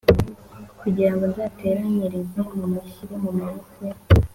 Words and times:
kugirango 0.79 1.23
nzateranyirize 1.31 2.39
mumushyire 2.57 3.13
mumaboko 3.23 3.77
ye, 3.89 3.93